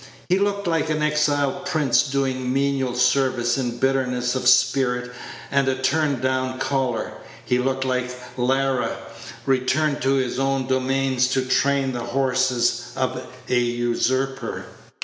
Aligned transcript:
He 0.29 0.39
looked 0.39 0.65
like 0.65 0.89
an 0.89 1.03
exiled 1.03 1.67
prince 1.67 2.01
doing 2.01 2.51
menial 2.51 2.95
service 2.95 3.55
in 3.55 3.77
bitterness 3.77 4.33
of 4.33 4.47
spirit 4.47 5.11
and 5.51 5.67
a 5.67 5.75
turned 5.75 6.21
down 6.23 6.57
collar. 6.57 7.11
He 7.45 7.59
looked 7.59 7.85
like 7.85 8.09
Lara 8.35 8.97
returned 9.45 10.01
to 10.01 10.15
his 10.15 10.39
own 10.39 10.65
domains 10.65 11.27
to 11.33 11.45
train 11.45 11.91
the 11.93 11.99
horses 11.99 12.93
of 12.95 13.21
a 13.47 13.59
usurper. 13.59 14.65